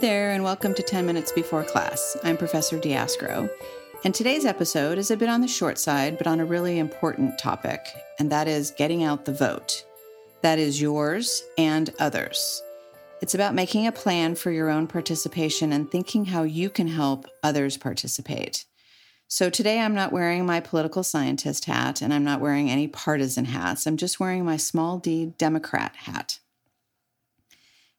there, 0.00 0.30
and 0.30 0.42
welcome 0.42 0.72
to 0.72 0.82
10 0.82 1.04
Minutes 1.04 1.30
Before 1.30 1.62
Class. 1.62 2.16
I'm 2.24 2.38
Professor 2.38 2.78
Diascro, 2.78 3.50
and 4.02 4.14
today's 4.14 4.46
episode 4.46 4.96
is 4.96 5.10
a 5.10 5.16
bit 5.16 5.28
on 5.28 5.42
the 5.42 5.46
short 5.46 5.78
side, 5.78 6.16
but 6.16 6.26
on 6.26 6.40
a 6.40 6.44
really 6.46 6.78
important 6.78 7.38
topic, 7.38 7.80
and 8.18 8.32
that 8.32 8.48
is 8.48 8.70
getting 8.70 9.04
out 9.04 9.26
the 9.26 9.34
vote. 9.34 9.84
That 10.40 10.58
is 10.58 10.80
yours 10.80 11.44
and 11.58 11.92
others. 11.98 12.62
It's 13.20 13.34
about 13.34 13.54
making 13.54 13.86
a 13.86 13.92
plan 13.92 14.36
for 14.36 14.50
your 14.50 14.70
own 14.70 14.86
participation 14.86 15.70
and 15.70 15.90
thinking 15.90 16.24
how 16.24 16.44
you 16.44 16.70
can 16.70 16.88
help 16.88 17.26
others 17.42 17.76
participate. 17.76 18.64
So 19.28 19.50
today 19.50 19.80
I'm 19.80 19.94
not 19.94 20.12
wearing 20.12 20.46
my 20.46 20.60
political 20.60 21.02
scientist 21.02 21.66
hat 21.66 22.00
and 22.00 22.14
I'm 22.14 22.24
not 22.24 22.40
wearing 22.40 22.70
any 22.70 22.88
partisan 22.88 23.44
hats. 23.44 23.86
I'm 23.86 23.98
just 23.98 24.18
wearing 24.18 24.46
my 24.46 24.56
small 24.56 24.98
d 24.98 25.34
Democrat 25.36 25.94
hat. 25.94 26.39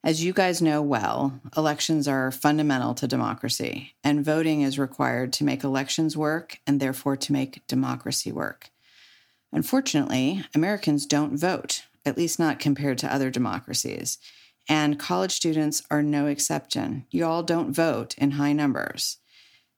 As 0.03 0.23
you 0.23 0.33
guys 0.33 0.63
know 0.63 0.81
well, 0.81 1.39
elections 1.55 2.07
are 2.07 2.31
fundamental 2.31 2.95
to 2.95 3.07
democracy, 3.07 3.93
and 4.03 4.25
voting 4.25 4.61
is 4.61 4.79
required 4.79 5.31
to 5.33 5.43
make 5.43 5.63
elections 5.63 6.17
work 6.17 6.59
and 6.65 6.79
therefore 6.79 7.15
to 7.17 7.31
make 7.31 7.65
democracy 7.67 8.31
work. 8.31 8.71
Unfortunately, 9.51 10.43
Americans 10.55 11.05
don't 11.05 11.37
vote, 11.37 11.83
at 12.03 12.17
least 12.17 12.39
not 12.39 12.57
compared 12.57 12.97
to 12.97 13.13
other 13.13 13.29
democracies, 13.29 14.17
and 14.67 14.99
college 14.99 15.33
students 15.33 15.83
are 15.91 16.01
no 16.01 16.25
exception. 16.25 17.05
You 17.11 17.25
all 17.25 17.43
don't 17.43 17.71
vote 17.71 18.15
in 18.17 18.31
high 18.31 18.53
numbers. 18.53 19.17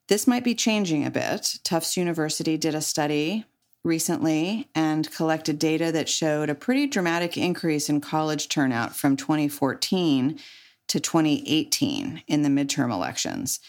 This 0.08 0.26
might 0.26 0.46
be 0.46 0.56
changing 0.56 1.06
a 1.06 1.12
bit. 1.12 1.56
Tufts 1.66 1.98
University 1.98 2.56
did 2.56 2.76
a 2.76 2.82
study 2.82 3.44
recently 3.84 4.70
and 4.74 5.12
collected 5.12 5.60
data 5.60 5.92
that 5.92 6.10
showed 6.10 6.50
a 6.50 6.56
pretty 6.56 6.88
dramatic 6.88 7.38
increase 7.38 7.90
in 7.90 8.00
college 8.00 8.48
turnout 8.48 8.96
from 8.96 9.18
2014 9.18 10.40
to 10.88 11.00
2018 11.00 12.24
in 12.28 12.42
the 12.44 12.50
midterm 12.50 12.92
elections. 12.92 13.60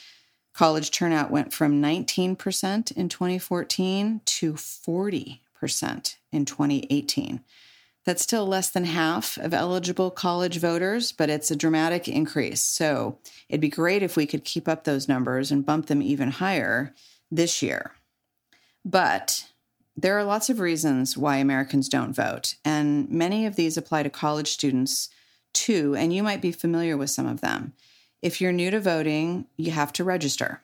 College 0.53 0.93
turnout 0.93 1.33
went 1.33 1.53
from 1.53 1.83
19% 1.83 2.93
in 2.93 3.09
2014 3.09 4.21
to 4.25 4.53
40% 4.53 5.41
in 6.31 6.45
2018. 6.45 7.41
That's 8.05 8.23
still 8.23 8.47
less 8.47 8.71
than 8.71 8.85
half 8.85 9.39
of 9.39 9.55
eligible 9.55 10.11
college 10.11 10.59
voters, 10.59 11.11
but 11.11 11.31
it's 11.31 11.51
a 11.51 11.57
dramatic 11.57 12.07
increase. 12.07 12.63
So 12.63 13.19
it'd 13.49 13.61
be 13.61 13.69
great 13.69 14.03
if 14.03 14.17
we 14.17 14.27
could 14.27 14.45
keep 14.45 14.69
up 14.69 14.85
those 14.85 15.09
numbers 15.09 15.51
and 15.51 15.67
bump 15.67 15.87
them 15.87 16.03
even 16.03 16.31
higher 16.33 16.95
this 17.31 17.63
year. 17.63 17.93
But 18.85 19.49
there 19.97 20.19
are 20.19 20.25
lots 20.25 20.51
of 20.51 20.61
reasons 20.61 21.17
why 21.17 21.37
Americans 21.37 21.89
don't 21.89 22.15
vote, 22.15 22.57
and 22.65 23.09
many 23.09 23.47
of 23.47 23.57
these 23.57 23.77
apply 23.77 24.03
to 24.03 24.11
college 24.11 24.49
students 24.49 25.09
too, 25.53 25.95
and 25.97 26.13
you 26.13 26.23
might 26.23 26.43
be 26.43 26.53
familiar 26.53 26.97
with 26.97 27.11
some 27.11 27.27
of 27.27 27.41
them. 27.41 27.73
If 28.21 28.41
you're 28.41 28.53
new 28.53 28.71
to 28.71 28.81
voting, 28.81 29.47
you 29.57 29.71
have 29.71 29.93
to 29.95 30.05
register, 30.05 30.63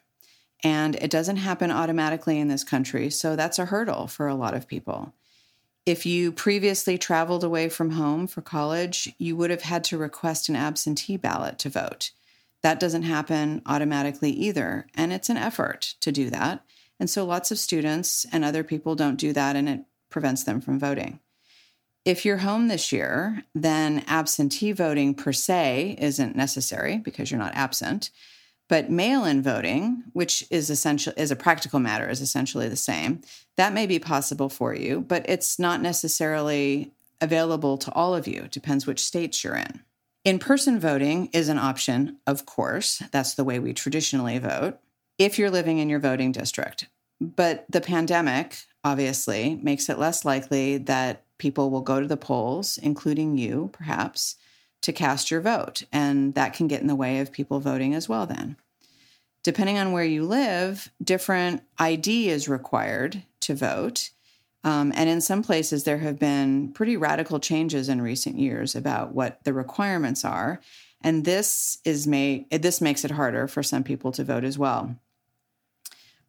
and 0.63 0.95
it 0.95 1.09
doesn't 1.09 1.37
happen 1.37 1.71
automatically 1.71 2.39
in 2.39 2.49
this 2.49 2.63
country, 2.63 3.09
so 3.09 3.35
that's 3.35 3.59
a 3.59 3.65
hurdle 3.65 4.07
for 4.07 4.27
a 4.27 4.35
lot 4.35 4.53
of 4.53 4.67
people. 4.67 5.13
If 5.85 6.05
you 6.05 6.31
previously 6.31 6.97
traveled 6.97 7.43
away 7.43 7.69
from 7.69 7.91
home 7.91 8.27
for 8.27 8.41
college, 8.41 9.13
you 9.17 9.35
would 9.35 9.49
have 9.49 9.63
had 9.63 9.83
to 9.85 9.97
request 9.97 10.47
an 10.49 10.55
absentee 10.55 11.17
ballot 11.17 11.57
to 11.59 11.69
vote. 11.69 12.11
That 12.61 12.79
doesn't 12.79 13.03
happen 13.03 13.63
automatically 13.65 14.29
either, 14.31 14.85
and 14.93 15.11
it's 15.11 15.29
an 15.29 15.37
effort 15.37 15.95
to 16.01 16.11
do 16.11 16.29
that. 16.29 16.63
And 17.01 17.09
so 17.09 17.25
lots 17.25 17.49
of 17.49 17.57
students 17.57 18.27
and 18.31 18.45
other 18.45 18.63
people 18.63 18.93
don't 18.93 19.15
do 19.15 19.33
that, 19.33 19.55
and 19.55 19.67
it 19.67 19.81
prevents 20.11 20.43
them 20.43 20.61
from 20.61 20.79
voting. 20.79 21.19
If 22.05 22.25
you're 22.25 22.37
home 22.37 22.67
this 22.67 22.91
year, 22.91 23.43
then 23.55 24.05
absentee 24.07 24.71
voting 24.71 25.15
per 25.15 25.33
se 25.33 25.97
isn't 25.99 26.35
necessary 26.35 26.99
because 26.99 27.31
you're 27.31 27.39
not 27.39 27.55
absent. 27.55 28.11
But 28.69 28.91
mail-in 28.91 29.41
voting, 29.41 30.03
which 30.13 30.45
is 30.51 30.69
essential 30.69 31.11
is 31.17 31.31
a 31.31 31.35
practical 31.35 31.79
matter, 31.79 32.07
is 32.07 32.21
essentially 32.21 32.69
the 32.69 32.75
same. 32.75 33.21
That 33.57 33.73
may 33.73 33.87
be 33.87 33.97
possible 33.97 34.47
for 34.47 34.75
you, 34.75 35.01
but 35.01 35.25
it's 35.27 35.57
not 35.57 35.81
necessarily 35.81 36.91
available 37.19 37.79
to 37.79 37.91
all 37.93 38.13
of 38.13 38.27
you. 38.27 38.43
It 38.43 38.51
depends 38.51 38.85
which 38.85 39.03
states 39.03 39.43
you're 39.43 39.55
in. 39.55 39.81
In-person 40.23 40.79
voting 40.79 41.29
is 41.33 41.49
an 41.49 41.57
option, 41.57 42.17
of 42.27 42.45
course. 42.45 43.01
That's 43.11 43.33
the 43.33 43.43
way 43.43 43.57
we 43.57 43.73
traditionally 43.73 44.37
vote 44.37 44.77
if 45.17 45.37
you're 45.37 45.51
living 45.51 45.77
in 45.77 45.89
your 45.89 45.99
voting 45.99 46.31
district. 46.31 46.87
But 47.21 47.65
the 47.69 47.81
pandemic 47.81 48.57
obviously 48.83 49.59
makes 49.61 49.89
it 49.89 49.99
less 49.99 50.25
likely 50.25 50.77
that 50.79 51.23
people 51.37 51.69
will 51.69 51.81
go 51.81 52.01
to 52.01 52.07
the 52.07 52.17
polls, 52.17 52.79
including 52.81 53.37
you, 53.37 53.69
perhaps, 53.73 54.35
to 54.81 54.91
cast 54.91 55.29
your 55.29 55.39
vote. 55.39 55.83
And 55.91 56.33
that 56.33 56.53
can 56.53 56.67
get 56.67 56.81
in 56.81 56.87
the 56.87 56.95
way 56.95 57.19
of 57.19 57.31
people 57.31 57.59
voting 57.59 57.93
as 57.93 58.09
well, 58.09 58.25
then. 58.25 58.57
Depending 59.43 59.77
on 59.77 59.91
where 59.91 60.03
you 60.03 60.23
live, 60.25 60.91
different 61.03 61.61
ID 61.77 62.29
is 62.29 62.49
required 62.49 63.23
to 63.41 63.53
vote. 63.53 64.09
Um, 64.63 64.91
and 64.95 65.07
in 65.07 65.21
some 65.21 65.43
places, 65.43 65.83
there 65.83 65.99
have 65.99 66.19
been 66.19 66.71
pretty 66.73 66.97
radical 66.97 67.39
changes 67.39 67.87
in 67.87 68.01
recent 68.01 68.37
years 68.37 68.75
about 68.75 69.13
what 69.13 69.43
the 69.43 69.53
requirements 69.53 70.25
are. 70.25 70.59
And 71.01 71.25
this 71.25 71.79
is 71.85 72.05
made 72.05 72.49
this 72.51 72.81
makes 72.81 73.03
it 73.03 73.11
harder 73.11 73.47
for 73.47 73.63
some 73.63 73.83
people 73.83 74.11
to 74.11 74.23
vote 74.23 74.43
as 74.43 74.57
well. 74.57 74.95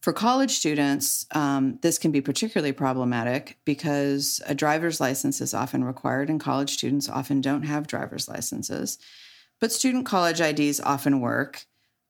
For 0.03 0.13
college 0.13 0.51
students, 0.51 1.27
um, 1.31 1.79
this 1.81 1.97
can 1.97 2.11
be 2.11 2.21
particularly 2.21 2.73
problematic 2.73 3.59
because 3.65 4.43
a 4.47 4.55
driver's 4.55 5.01
license 5.01 5.41
is 5.41 5.55
often 5.55 5.85
required, 5.85 6.29
and 6.29 6.41
college 6.41 6.71
students 6.71 7.09
often 7.09 7.41
don't 7.41 7.63
have 7.63 7.87
driver's 7.87 8.29
licenses. 8.29 8.99
But 9.61 9.71
student 9.71 10.05
college 10.05 10.41
IDs 10.41 10.81
often 10.81 11.21
work, 11.21 11.67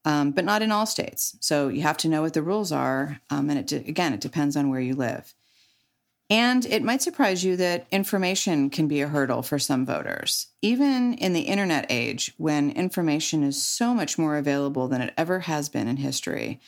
um, 0.06 0.30
but 0.30 0.46
not 0.46 0.62
in 0.62 0.72
all 0.72 0.86
states. 0.86 1.36
So 1.40 1.68
you 1.68 1.82
have 1.82 1.98
to 1.98 2.08
know 2.08 2.22
what 2.22 2.32
the 2.32 2.40
rules 2.40 2.72
are. 2.72 3.20
Um, 3.28 3.50
and 3.50 3.58
it 3.58 3.66
de- 3.66 3.86
again, 3.86 4.14
it 4.14 4.22
depends 4.22 4.56
on 4.56 4.70
where 4.70 4.80
you 4.80 4.94
live. 4.94 5.34
And 6.30 6.64
it 6.64 6.82
might 6.82 7.02
surprise 7.02 7.44
you 7.44 7.56
that 7.56 7.86
information 7.92 8.70
can 8.70 8.88
be 8.88 9.02
a 9.02 9.08
hurdle 9.08 9.42
for 9.42 9.58
some 9.58 9.84
voters. 9.84 10.46
Even 10.62 11.12
in 11.12 11.34
the 11.34 11.42
internet 11.42 11.84
age, 11.90 12.32
when 12.38 12.70
information 12.70 13.42
is 13.42 13.62
so 13.62 13.92
much 13.92 14.16
more 14.16 14.38
available 14.38 14.88
than 14.88 15.02
it 15.02 15.12
ever 15.18 15.40
has 15.40 15.68
been 15.68 15.88
in 15.88 15.98
history, 15.98 16.58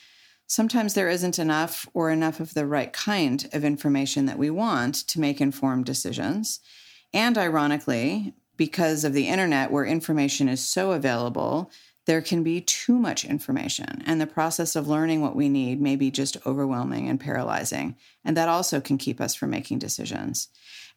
sometimes 0.47 0.95
there 0.95 1.09
isn't 1.09 1.39
enough 1.39 1.89
or 1.95 2.11
enough 2.11 2.41
of 2.41 2.55
the 2.55 2.67
right 2.67 2.93
kind 2.93 3.49
of 3.53 3.65
information 3.65 4.27
that 4.27 4.39
we 4.39 4.51
want 4.51 4.95
to 5.09 5.21
make 5.21 5.41
informed 5.41 5.85
decisions. 5.85 6.61
And 7.13 7.39
ironically, 7.39 8.35
because 8.57 9.05
of 9.05 9.13
the 9.13 9.29
internet, 9.29 9.71
where 9.71 9.85
information 9.85 10.49
is 10.49 10.65
so 10.65 10.93
available, 10.93 11.71
there 12.07 12.21
can 12.21 12.43
be 12.43 12.61
too 12.61 12.99
much 12.99 13.25
information, 13.25 14.03
and 14.05 14.21
the 14.21 14.27
process 14.27 14.77
of 14.77 14.89
learning 14.89 15.23
what 15.23 15.35
we 15.35 15.49
need 15.49 15.81
may 15.81 15.97
be 15.97 16.11
just 16.11 16.37
overwhelming 16.47 17.09
and 17.09 17.19
paralyzing. 17.19 17.97
And 18.25 18.37
that 18.37 18.49
also 18.49 18.81
can 18.81 18.99
keep 18.99 19.21
us 19.21 19.35
from 19.35 19.51
making 19.51 19.79
decisions. 19.79 20.49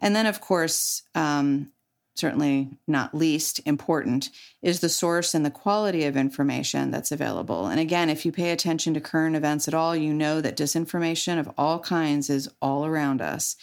And 0.01 0.15
then, 0.15 0.25
of 0.25 0.41
course, 0.41 1.03
um, 1.15 1.71
certainly 2.17 2.69
not 2.87 3.13
least 3.13 3.59
important, 3.65 4.29
is 4.61 4.79
the 4.79 4.89
source 4.89 5.33
and 5.33 5.45
the 5.45 5.51
quality 5.51 6.03
of 6.05 6.17
information 6.17 6.91
that's 6.91 7.11
available. 7.11 7.67
And 7.67 7.79
again, 7.79 8.09
if 8.09 8.25
you 8.25 8.31
pay 8.31 8.51
attention 8.51 8.93
to 8.93 9.01
current 9.01 9.35
events 9.35 9.67
at 9.67 9.73
all, 9.73 9.95
you 9.95 10.13
know 10.13 10.41
that 10.41 10.57
disinformation 10.57 11.39
of 11.39 11.49
all 11.57 11.79
kinds 11.79 12.29
is 12.29 12.49
all 12.61 12.85
around 12.85 13.21
us, 13.21 13.55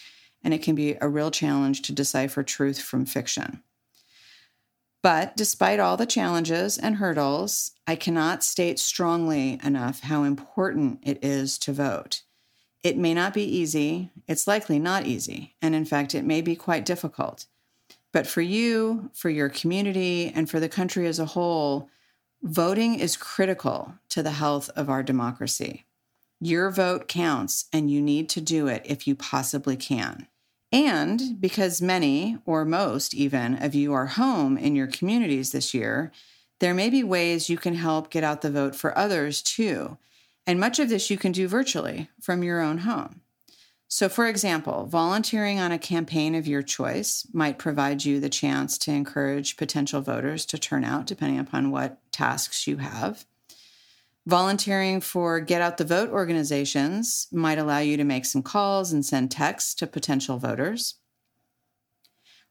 and 0.43 0.53
it 0.53 0.61
can 0.61 0.75
be 0.75 0.95
a 1.01 1.09
real 1.09 1.31
challenge 1.31 1.81
to 1.83 1.91
decipher 1.91 2.43
truth 2.43 2.81
from 2.81 3.05
fiction. 3.05 3.61
But 5.01 5.37
despite 5.37 5.79
all 5.79 5.97
the 5.97 6.07
challenges 6.07 6.79
and 6.79 6.95
hurdles, 6.95 7.73
I 7.85 7.95
cannot 7.95 8.43
state 8.43 8.79
strongly 8.79 9.59
enough 9.63 10.01
how 10.01 10.23
important 10.23 10.99
it 11.03 11.23
is 11.23 11.59
to 11.59 11.73
vote. 11.73 12.23
It 12.81 12.97
may 12.97 13.13
not 13.13 13.33
be 13.33 13.43
easy, 13.43 14.11
it's 14.27 14.47
likely 14.47 14.79
not 14.79 15.05
easy, 15.05 15.55
and 15.61 15.75
in 15.75 15.85
fact, 15.85 16.15
it 16.15 16.23
may 16.23 16.41
be 16.41 16.55
quite 16.55 16.85
difficult. 16.85 17.45
But 18.15 18.27
for 18.27 18.39
you, 18.39 19.09
for 19.13 19.29
your 19.29 19.49
community, 19.49 20.31
and 20.33 20.49
for 20.49 20.61
the 20.61 20.69
country 20.69 21.05
as 21.05 21.19
a 21.19 21.25
whole, 21.25 21.89
voting 22.41 22.97
is 22.97 23.17
critical 23.17 23.95
to 24.07 24.23
the 24.23 24.31
health 24.31 24.69
of 24.73 24.89
our 24.89 25.03
democracy. 25.03 25.85
Your 26.39 26.71
vote 26.71 27.09
counts, 27.09 27.65
and 27.73 27.91
you 27.91 28.01
need 28.01 28.29
to 28.29 28.39
do 28.39 28.67
it 28.67 28.83
if 28.85 29.05
you 29.05 29.15
possibly 29.15 29.75
can. 29.75 30.29
And 30.71 31.41
because 31.41 31.81
many, 31.81 32.37
or 32.45 32.63
most 32.63 33.13
even, 33.13 33.61
of 33.61 33.75
you 33.75 33.91
are 33.91 34.05
home 34.05 34.57
in 34.57 34.77
your 34.77 34.87
communities 34.87 35.51
this 35.51 35.73
year, 35.73 36.13
there 36.61 36.73
may 36.73 36.89
be 36.89 37.03
ways 37.03 37.49
you 37.49 37.57
can 37.57 37.75
help 37.75 38.09
get 38.09 38.23
out 38.23 38.41
the 38.41 38.49
vote 38.49 38.75
for 38.75 38.97
others 38.97 39.41
too. 39.41 39.97
And 40.47 40.57
much 40.57 40.79
of 40.79 40.87
this 40.87 41.09
you 41.09 41.17
can 41.17 41.33
do 41.33 41.49
virtually 41.49 42.09
from 42.21 42.43
your 42.43 42.61
own 42.61 42.77
home. 42.77 43.19
So, 43.95 44.09
for 44.09 44.27
example, 44.27 44.87
volunteering 44.87 45.61
on 45.61 45.71
a 45.71 45.79
campaign 45.79 46.35
of 46.35 46.45
your 46.45 46.61
choice 46.61 47.25
might 47.31 47.57
provide 47.57 48.03
you 48.03 48.19
the 48.19 48.27
chance 48.27 48.77
to 48.79 48.91
encourage 48.91 49.55
potential 49.55 50.01
voters 50.01 50.45
to 50.47 50.57
turn 50.57 50.83
out, 50.83 51.05
depending 51.05 51.39
upon 51.39 51.71
what 51.71 51.97
tasks 52.11 52.67
you 52.67 52.75
have. 52.75 53.23
Volunteering 54.25 54.99
for 54.99 55.39
Get 55.39 55.61
Out 55.61 55.77
the 55.77 55.85
Vote 55.85 56.09
organizations 56.09 57.29
might 57.31 57.57
allow 57.57 57.77
you 57.77 57.95
to 57.95 58.03
make 58.03 58.25
some 58.25 58.43
calls 58.43 58.91
and 58.91 59.05
send 59.05 59.31
texts 59.31 59.73
to 59.75 59.87
potential 59.87 60.39
voters. 60.39 60.95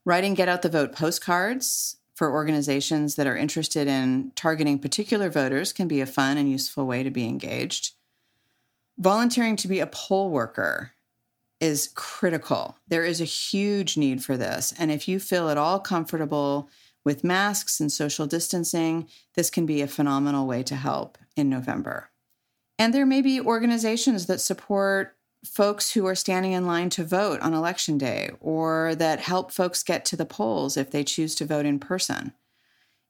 Writing 0.03 0.33
Get 0.33 0.49
Out 0.49 0.63
the 0.63 0.69
Vote 0.69 0.93
postcards 0.93 1.97
for 2.15 2.31
organizations 2.31 3.17
that 3.17 3.27
are 3.27 3.37
interested 3.37 3.87
in 3.87 4.31
targeting 4.35 4.79
particular 4.79 5.29
voters 5.29 5.73
can 5.73 5.87
be 5.87 6.01
a 6.01 6.07
fun 6.07 6.39
and 6.39 6.49
useful 6.49 6.87
way 6.87 7.03
to 7.03 7.11
be 7.11 7.25
engaged. 7.25 7.91
Volunteering 8.97 9.55
to 9.57 9.67
be 9.67 9.79
a 9.79 9.85
poll 9.85 10.31
worker 10.31 10.93
is 11.59 11.91
critical. 11.95 12.77
There 12.87 13.05
is 13.05 13.21
a 13.21 13.25
huge 13.25 13.97
need 13.97 14.23
for 14.23 14.37
this. 14.37 14.73
And 14.77 14.91
if 14.91 15.07
you 15.07 15.19
feel 15.19 15.49
at 15.49 15.57
all 15.57 15.79
comfortable 15.79 16.69
with 17.03 17.23
masks 17.23 17.79
and 17.79 17.91
social 17.91 18.25
distancing, 18.25 19.07
this 19.35 19.49
can 19.49 19.65
be 19.65 19.81
a 19.81 19.87
phenomenal 19.87 20.47
way 20.47 20.63
to 20.63 20.75
help 20.75 21.17
in 21.35 21.49
November. 21.49 22.09
And 22.77 22.93
there 22.93 23.05
may 23.05 23.21
be 23.21 23.39
organizations 23.39 24.25
that 24.25 24.41
support 24.41 25.15
folks 25.45 25.91
who 25.91 26.05
are 26.07 26.15
standing 26.15 26.53
in 26.53 26.65
line 26.65 26.89
to 26.89 27.03
vote 27.03 27.39
on 27.41 27.53
election 27.53 27.97
day 27.97 28.31
or 28.39 28.95
that 28.95 29.19
help 29.19 29.51
folks 29.51 29.83
get 29.83 30.03
to 30.05 30.15
the 30.15 30.25
polls 30.25 30.75
if 30.75 30.91
they 30.91 31.03
choose 31.03 31.35
to 31.35 31.45
vote 31.45 31.65
in 31.65 31.79
person. 31.79 32.33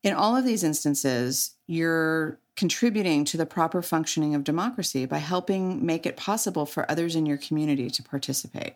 In 0.03 0.13
all 0.13 0.35
of 0.35 0.45
these 0.45 0.63
instances, 0.63 1.55
you're 1.65 2.39
contributing 2.55 3.25
to 3.25 3.37
the 3.37 3.45
proper 3.45 3.81
functioning 3.81 4.33
of 4.33 4.43
democracy 4.43 5.05
by 5.05 5.17
helping 5.17 5.85
make 5.85 6.05
it 6.05 6.17
possible 6.17 6.65
for 6.65 6.89
others 6.89 7.15
in 7.15 7.25
your 7.25 7.37
community 7.37 7.89
to 7.89 8.03
participate. 8.03 8.75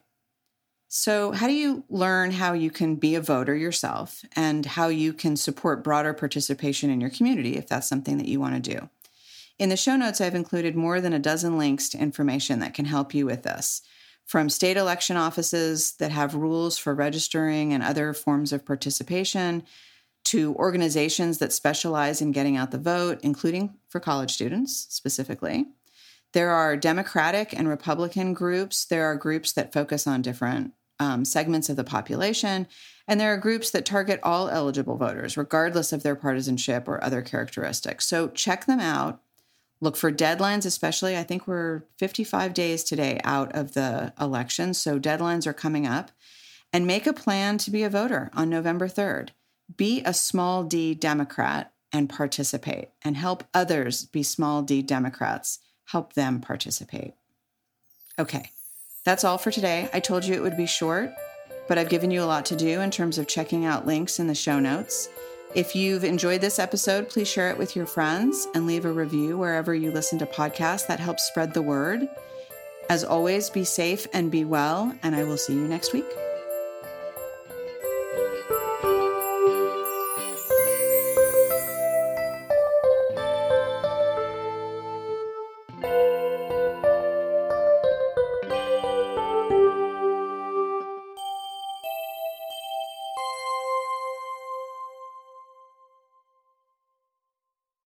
So, 0.92 1.34
how 1.34 1.46
do 1.46 1.54
you 1.54 1.84
learn 1.88 2.32
how 2.32 2.54
you 2.54 2.72
can 2.72 2.96
be 2.96 3.14
a 3.14 3.22
voter 3.22 3.56
yourself 3.56 4.26
and 4.36 4.66
how 4.66 4.88
you 4.88 5.14
can 5.14 5.36
support 5.36 5.84
broader 5.84 6.14
participation 6.14 6.90
in 6.90 7.00
your 7.00 7.12
community 7.12 7.58
if 7.58 7.68
that's 7.68 7.88
something 7.88 8.18
that 8.18 8.28
you 8.28 8.40
want 8.40 8.56
to 8.64 8.72
do? 8.74 8.90
In 9.60 9.70
the 9.70 9.78
show 9.78 9.96
notes, 9.96 10.20
I've 10.20 10.34
included 10.34 10.76
more 10.76 11.00
than 11.00 11.14
a 11.14 11.20
dozen 11.20 11.60
links 11.60 11.90
to 11.90 12.00
information 12.00 12.60
that 12.60 12.74
can 12.74 12.86
help 12.86 13.14
you 13.14 13.28
with 13.28 13.44
this. 13.44 13.84
From 14.26 14.50
state 14.50 14.78
election 14.78 15.16
offices 15.16 15.94
that 16.00 16.12
have 16.12 16.34
rules 16.34 16.78
for 16.78 16.96
registering 16.96 17.74
and 17.74 17.84
other 17.84 18.14
forms 18.14 18.52
of 18.52 18.66
participation, 18.66 19.64
to 20.30 20.54
organizations 20.56 21.40
that 21.40 21.52
specialize 21.52 22.22
in 22.22 22.32
getting 22.32 22.56
out 22.56 22.70
the 22.70 22.78
vote, 22.78 23.20
including 23.24 23.74
for 23.88 24.00
college 24.00 24.32
students 24.32 24.86
specifically. 24.90 25.66
There 26.34 26.52
are 26.52 26.78
Democratic 26.78 27.52
and 27.52 27.68
Republican 27.68 28.36
groups. 28.36 28.86
There 28.86 29.06
are 29.06 29.16
groups 29.16 29.52
that 29.54 29.74
focus 29.74 30.06
on 30.06 30.22
different 30.22 30.74
um, 31.00 31.26
segments 31.26 31.68
of 31.70 31.78
the 31.78 31.84
population. 31.84 32.68
And 33.08 33.20
there 33.20 33.34
are 33.34 33.38
groups 33.38 33.72
that 33.72 33.86
target 33.86 34.20
all 34.22 34.50
eligible 34.50 34.98
voters, 34.98 35.36
regardless 35.36 35.92
of 35.92 36.04
their 36.04 36.16
partisanship 36.16 36.88
or 36.88 37.04
other 37.04 37.24
characteristics. 37.24 38.06
So 38.06 38.28
check 38.28 38.66
them 38.66 38.80
out. 38.80 39.22
Look 39.82 39.96
for 39.96 40.12
deadlines, 40.12 40.66
especially. 40.66 41.18
I 41.18 41.24
think 41.24 41.48
we're 41.48 41.86
55 41.98 42.54
days 42.54 42.84
today 42.84 43.20
out 43.24 43.56
of 43.56 43.74
the 43.74 44.14
election. 44.22 44.76
So 44.76 45.00
deadlines 45.00 45.48
are 45.48 45.54
coming 45.54 45.88
up. 45.88 46.12
And 46.72 46.86
make 46.86 47.08
a 47.08 47.14
plan 47.14 47.58
to 47.60 47.72
be 47.72 47.82
a 47.82 47.90
voter 47.90 48.30
on 48.36 48.48
November 48.48 48.88
3rd. 48.88 49.30
Be 49.76 50.02
a 50.04 50.14
small 50.14 50.64
d 50.64 50.94
Democrat 50.94 51.72
and 51.92 52.10
participate, 52.10 52.90
and 53.04 53.18
help 53.18 53.44
others 53.54 54.06
be 54.06 54.24
small 54.24 54.62
d 54.62 54.82
Democrats. 54.82 55.60
Help 55.86 56.14
them 56.14 56.42
participate. 56.42 57.14
Okay, 58.18 58.52
that's 59.06 59.24
all 59.24 59.38
for 59.38 59.52
today. 59.52 59.90
I 59.94 60.00
told 60.00 60.26
you 60.26 60.36
it 60.36 60.42
would 60.42 60.58
be 60.58 60.68
short, 60.68 61.12
but 61.68 61.78
I've 61.78 61.90
given 61.90 62.12
you 62.12 62.22
a 62.22 62.26
lot 62.26 62.46
to 62.48 62.56
do 62.56 62.82
in 62.82 62.92
terms 62.92 63.18
of 63.18 63.28
checking 63.28 63.66
out 63.66 63.88
links 63.88 64.20
in 64.20 64.28
the 64.28 64.36
show 64.36 64.60
notes. 64.60 65.10
If 65.56 65.76
you've 65.76 66.04
enjoyed 66.04 66.42
this 66.42 66.60
episode, 66.60 67.10
please 67.10 67.28
share 67.28 67.50
it 67.50 67.58
with 67.58 67.76
your 67.76 67.88
friends 67.88 68.48
and 68.54 68.68
leave 68.68 68.86
a 68.86 68.92
review 68.92 69.38
wherever 69.38 69.74
you 69.74 69.92
listen 69.92 70.20
to 70.20 70.28
podcasts. 70.28 70.86
That 70.86 71.00
helps 71.00 71.24
spread 71.24 71.54
the 71.54 71.62
word. 71.64 72.08
As 72.88 73.04
always, 73.04 73.50
be 73.50 73.64
safe 73.64 74.06
and 74.14 74.32
be 74.32 74.46
well, 74.46 74.96
and 75.02 75.16
I 75.16 75.24
will 75.24 75.38
see 75.38 75.54
you 75.54 75.68
next 75.68 75.92
week. 75.94 76.06